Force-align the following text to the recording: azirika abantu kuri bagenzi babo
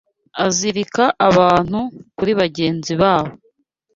azirika 0.45 1.03
abantu 1.27 1.79
kuri 2.17 2.31
bagenzi 2.41 2.93
babo 3.01 3.31